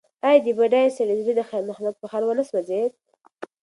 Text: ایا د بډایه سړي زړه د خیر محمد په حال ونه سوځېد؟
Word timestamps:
ایا 0.27 0.41
د 0.45 0.47
بډایه 0.57 0.95
سړي 0.97 1.13
زړه 1.25 1.33
د 1.37 1.41
خیر 1.49 1.63
محمد 1.69 1.95
په 2.01 2.05
حال 2.11 2.23
ونه 2.25 2.43
سوځېد؟ 2.49 2.91